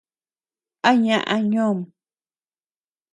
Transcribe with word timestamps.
¿A 0.89 0.91
ñaʼa 1.03 1.35
ñoom? 1.51 1.79